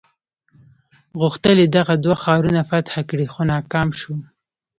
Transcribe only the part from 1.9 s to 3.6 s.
دوه ښارونه فتح کړي خو